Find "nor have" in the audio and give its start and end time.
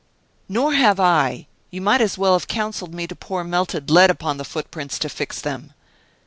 0.49-0.99